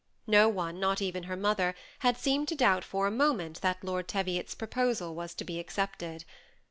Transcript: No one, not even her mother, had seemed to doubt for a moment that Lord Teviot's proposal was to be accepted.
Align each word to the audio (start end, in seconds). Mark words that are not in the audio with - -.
No 0.25 0.49
one, 0.49 0.79
not 0.79 0.99
even 0.99 1.25
her 1.29 1.35
mother, 1.37 1.75
had 1.99 2.17
seemed 2.17 2.47
to 2.47 2.55
doubt 2.55 2.83
for 2.83 3.05
a 3.05 3.11
moment 3.11 3.61
that 3.61 3.83
Lord 3.83 4.07
Teviot's 4.07 4.55
proposal 4.55 5.13
was 5.13 5.35
to 5.35 5.43
be 5.45 5.59
accepted. 5.59 6.25